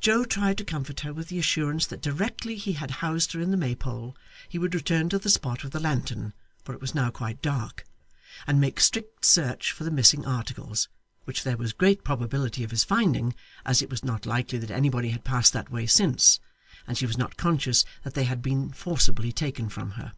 [0.00, 3.52] Joe tried to comfort her with the assurance that directly he had housed her in
[3.52, 4.16] the Maypole,
[4.48, 6.32] he would return to the spot with a lantern
[6.64, 7.86] (for it was now quite dark)
[8.48, 10.88] and make strict search for the missing articles,
[11.22, 13.32] which there was great probability of his finding,
[13.64, 16.40] as it was not likely that anybody had passed that way since,
[16.88, 20.14] and she was not conscious that they had been forcibly taken from her.